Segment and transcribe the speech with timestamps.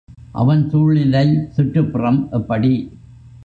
[0.31, 1.23] அவன் சூழ்நிலை
[1.49, 2.73] சுற்றுப்புறம் எப்படி?